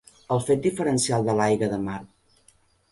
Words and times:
El 0.35 0.39
fet 0.45 0.63
diferencial 0.63 1.29
de 1.31 1.37
l'aigua 1.41 1.71
de 1.77 1.81
mar. 1.87 2.01